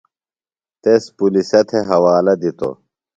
[0.81, 2.75] تس پُلِسہ تھےۡ حوالہ دِتوۡ۔